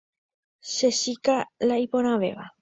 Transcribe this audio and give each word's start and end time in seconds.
Che 0.73 0.89
chíka 0.99 1.37
la 1.67 1.75
iporãvéva. 1.85 2.45